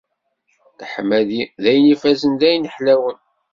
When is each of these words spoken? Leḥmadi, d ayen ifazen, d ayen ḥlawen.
Leḥmadi, 0.79 1.43
d 1.61 1.65
ayen 1.69 1.91
ifazen, 1.93 2.33
d 2.39 2.41
ayen 2.47 2.71
ḥlawen. 2.73 3.19